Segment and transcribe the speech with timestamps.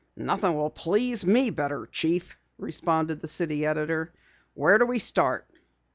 [0.17, 4.11] "Nothing will please me better, Chief," responded the city editor.
[4.55, 5.47] "Where do we start?"